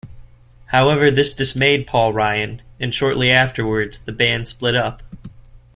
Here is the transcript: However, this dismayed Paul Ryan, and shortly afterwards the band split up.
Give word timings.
However, 0.65 1.11
this 1.11 1.35
dismayed 1.35 1.85
Paul 1.85 2.11
Ryan, 2.11 2.63
and 2.79 2.91
shortly 2.91 3.29
afterwards 3.29 3.99
the 4.03 4.11
band 4.11 4.47
split 4.47 4.75
up. 4.75 5.03